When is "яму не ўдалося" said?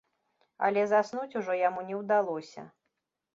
1.67-2.67